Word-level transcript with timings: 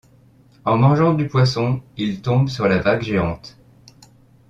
En 0.65 0.79
mangeant 0.79 1.13
du 1.13 1.27
poisson, 1.27 1.79
ils 1.95 2.23
tombent 2.23 2.49
sur 2.49 2.67
la 2.67 2.79
vague 2.79 3.03
géante. 3.03 3.59